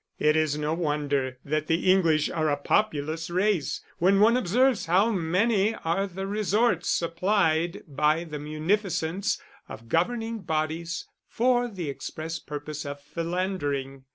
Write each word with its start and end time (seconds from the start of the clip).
It 0.17 0.35
is 0.35 0.57
no 0.57 0.73
wonder 0.73 1.37
that 1.45 1.67
the 1.67 1.91
English 1.91 2.27
are 2.27 2.49
a 2.49 2.57
populous 2.57 3.29
race 3.29 3.81
when 3.99 4.19
one 4.19 4.35
observes 4.35 4.87
how 4.87 5.11
many 5.11 5.75
are 5.75 6.07
the 6.07 6.25
resorts 6.25 6.89
supplied 6.89 7.83
by 7.87 8.23
the 8.23 8.39
munificence 8.39 9.39
of 9.69 9.89
governing 9.89 10.39
bodies 10.39 11.07
for 11.27 11.67
the 11.67 11.87
express 11.87 12.39
purpose 12.39 12.83
of 12.83 12.99
philandering. 12.99 14.05